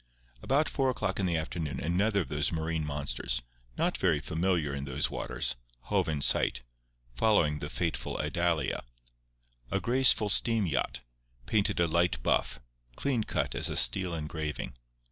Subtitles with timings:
[0.41, 3.43] About four o'clock in the afternoon another of those marine monsters,
[3.77, 5.55] not very familiar in those waters,
[5.91, 6.61] hove in sight,
[7.15, 11.01] following the fateful Idalia—a graceful steam yacht,
[11.45, 12.59] painted a light buff,
[12.95, 14.73] clean cut as a steel engraving.